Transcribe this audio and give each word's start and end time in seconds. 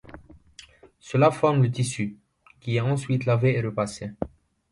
Cela 0.99 1.29
forme 1.29 1.61
le 1.61 1.69
tissu, 1.69 2.17
qui 2.59 2.75
est 2.77 2.81
ensuite 2.81 3.25
lavé 3.27 3.53
et 3.55 3.61
repassé. 3.61 4.09